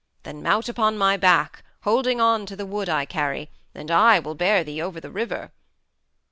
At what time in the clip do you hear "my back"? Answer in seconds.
0.97-1.61